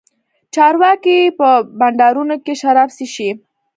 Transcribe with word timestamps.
چارواکي 0.55 1.17
په 1.39 1.47
بنډارونو 1.79 2.35
کښې 2.45 2.53
شراب 2.61 2.89
چښي. 2.97 3.29